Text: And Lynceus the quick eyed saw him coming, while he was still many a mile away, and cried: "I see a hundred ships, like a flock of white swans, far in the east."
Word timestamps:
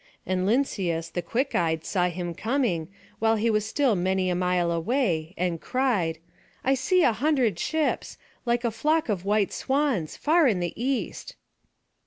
And 0.25 0.47
Lynceus 0.47 1.09
the 1.11 1.21
quick 1.21 1.53
eyed 1.53 1.85
saw 1.85 2.09
him 2.09 2.33
coming, 2.33 2.87
while 3.19 3.35
he 3.35 3.51
was 3.51 3.67
still 3.67 3.95
many 3.95 4.31
a 4.31 4.35
mile 4.35 4.71
away, 4.71 5.35
and 5.37 5.61
cried: 5.61 6.17
"I 6.63 6.73
see 6.73 7.03
a 7.03 7.13
hundred 7.13 7.59
ships, 7.59 8.17
like 8.43 8.63
a 8.63 8.71
flock 8.71 9.09
of 9.09 9.25
white 9.25 9.53
swans, 9.53 10.17
far 10.17 10.47
in 10.47 10.59
the 10.59 10.73
east." 10.75 11.35